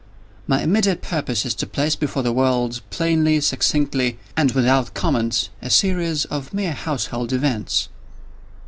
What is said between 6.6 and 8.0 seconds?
household events.